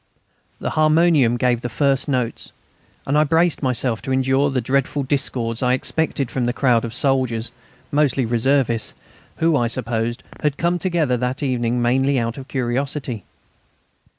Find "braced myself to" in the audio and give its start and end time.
3.23-4.11